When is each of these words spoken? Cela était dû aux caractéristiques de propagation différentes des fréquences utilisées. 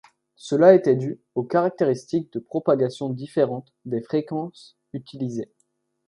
Cela 0.35 0.73
était 0.73 0.95
dû 0.95 1.19
aux 1.35 1.43
caractéristiques 1.43 2.33
de 2.33 2.39
propagation 2.39 3.11
différentes 3.11 3.71
des 3.85 4.01
fréquences 4.01 4.75
utilisées. 4.93 5.51